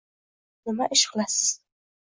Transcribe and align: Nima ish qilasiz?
Nima 0.69 0.89
ish 0.97 1.05
qilasiz? 1.13 1.55